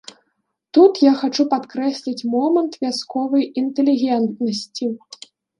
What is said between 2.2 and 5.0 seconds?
момант вясковай інтэлігентнасці.